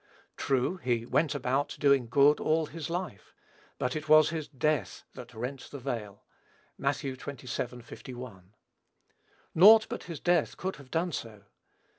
True, 0.35 0.77
"he 0.77 1.05
went 1.05 1.35
about 1.35 1.77
doing 1.79 2.07
good" 2.07 2.39
all 2.39 2.65
his 2.65 2.89
life; 2.89 3.35
but 3.77 3.95
it 3.95 4.09
was 4.09 4.31
his 4.31 4.47
death 4.47 5.03
that 5.13 5.31
rent 5.35 5.69
the 5.69 5.77
veil. 5.77 6.23
(Matt. 6.75 6.95
xxvii. 7.05 7.45
51.) 7.83 8.55
Naught 9.53 9.85
but 9.91 10.05
his 10.05 10.19
death 10.19 10.57
could 10.57 10.77
have 10.77 10.89
done 10.89 11.11
so. 11.11 11.43